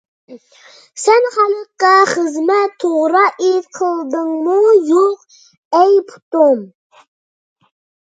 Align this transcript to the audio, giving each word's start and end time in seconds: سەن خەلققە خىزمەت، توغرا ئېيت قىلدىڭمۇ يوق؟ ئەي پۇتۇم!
سەن 1.01 1.27
خەلققە 1.35 1.91
خىزمەت، 2.13 2.73
توغرا 2.85 3.23
ئېيت 3.35 3.69
قىلدىڭمۇ 3.77 4.59
يوق؟ 4.95 5.31
ئەي 5.83 5.97
پۇتۇم! 6.13 6.69